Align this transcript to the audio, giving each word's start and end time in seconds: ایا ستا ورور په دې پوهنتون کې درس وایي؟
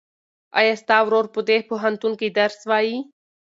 ایا 0.59 0.73
ستا 0.81 0.97
ورور 1.03 1.25
په 1.33 1.39
دې 1.49 1.57
پوهنتون 1.69 2.13
کې 2.19 2.27
درس 2.39 2.59
وایي؟ 2.69 2.97